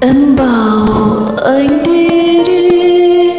em 0.00 0.36
bảo 0.36 1.26
anh 1.44 1.82
đi 1.82 2.44
đi, 2.44 3.30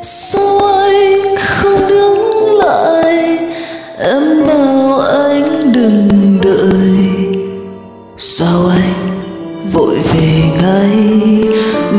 sao 0.00 0.58
anh 0.58 1.36
không 1.38 1.88
đứng 1.88 2.54
lại? 2.58 3.38
Em 3.98 4.46
bảo 4.46 4.98
anh 5.00 5.72
đừng 5.72 6.38
đợi. 6.42 6.98
Sao 8.16 8.66
anh 8.70 9.20
vội 9.72 9.94
về 9.94 10.42
ngay? 10.62 10.96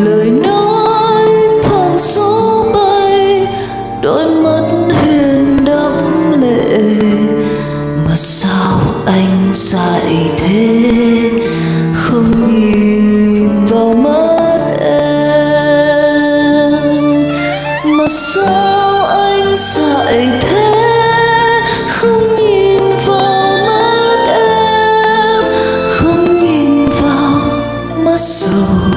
Lời 0.05 0.31
nói 0.31 1.27
thoáng 1.63 1.97
gió 1.99 2.63
bay, 2.73 3.47
đôi 4.01 4.25
mắt 4.25 4.63
huyền 5.01 5.57
đẫm 5.65 6.31
lệ. 6.41 6.79
Mà 8.05 8.15
sao 8.15 8.79
anh 9.05 9.51
dại 9.53 10.31
thế? 10.37 10.79
Mà 18.03 18.09
sao 18.09 19.05
anh 19.05 19.55
dại 19.55 20.27
thế, 20.41 20.71
không 21.89 22.35
nhìn 22.35 22.83
vào 23.07 23.57
mắt 23.65 24.33
em, 24.33 25.43
không 25.89 26.39
nhìn 26.39 26.85
vào 27.01 27.39
mắt 28.05 28.19
sầu 28.19 28.93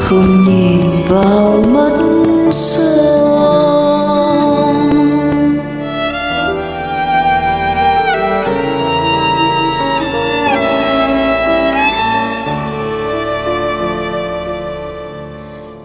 không 0.00 0.44
nhìn 0.44 0.80
vào 1.08 1.64
mắt 1.72 1.92
sâu 2.50 3.08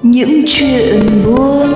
những 0.01 0.43
chuyện 0.47 1.23
buồn 1.25 1.72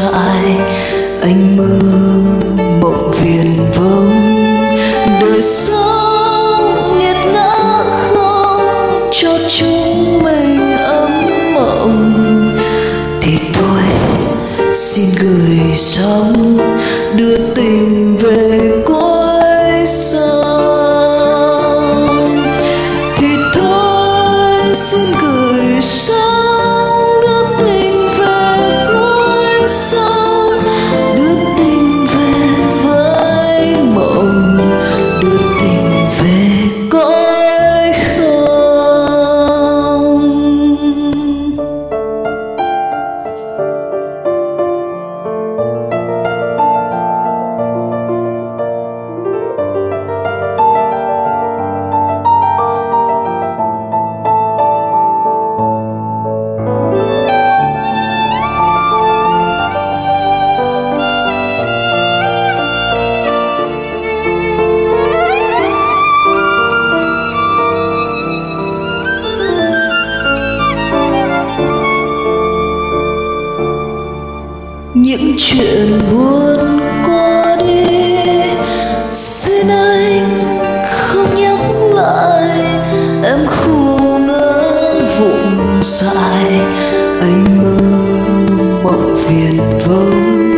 dại, 0.00 0.56
anh 1.22 1.56
mơ 1.56 1.78
mộng 2.80 3.10
viền 3.10 3.70
vông. 3.74 4.36
Đời 5.20 5.42
sống 5.42 6.98
nghiệt 6.98 7.16
ngã 7.34 7.84
không 7.90 9.10
cho 9.12 9.38
chúng 9.48 10.18
mình 10.24 10.76
ấm 10.76 11.10
mộng. 11.54 12.56
Thì 13.20 13.38
thôi, 13.54 13.82
xin 14.74 15.04
gửi 15.20 15.58
sóng 15.76 16.58
đưa 17.16 17.36
tình 17.54 18.16
về 18.16 18.70
cuối 18.86 19.86
sông. 19.86 20.30
Thì 23.16 23.28
thôi, 23.54 24.74
xin 24.74 25.14
gửi 25.22 25.80
sóng 25.80 26.39
cuối 29.80 30.19
những 74.94 75.34
chuyện 75.38 76.00
buồn 76.10 76.80
qua 77.06 77.56
đi, 77.56 78.16
xin 79.12 79.68
anh 79.68 80.58
không 80.86 81.34
nhắc 81.34 81.60
lại. 81.94 82.48
Em 83.24 83.46
khu 83.46 84.18
ngỡ 84.18 84.70
vụng 85.20 85.80
dại 85.82 86.60
anh 87.20 87.62
mơ 87.62 87.80
mộng 88.82 89.16
viền 89.16 89.56
vông 89.86 90.54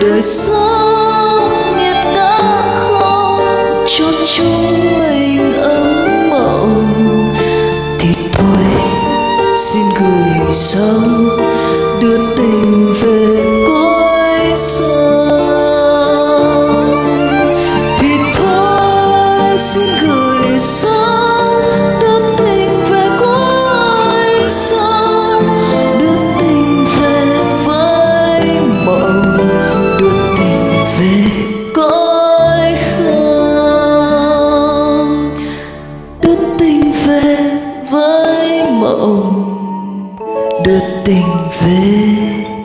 đời 0.00 0.22
sống 0.22 1.76
nghiệt 1.78 1.96
ngã 2.14 2.62
không 2.68 3.44
cho 3.86 4.04
chúng 4.36 4.98
mình 4.98 5.52
ấm 5.52 6.30
mộng. 6.30 6.94
Thì 7.98 8.14
thôi, 8.32 8.64
xin 9.56 9.82
gửi 10.00 10.54
sông 10.54 11.28
đưa 12.00 12.18
tình 12.36 12.94
về 13.02 13.19
đưa 40.70 40.80
tình 41.04 41.48
về. 41.60 42.59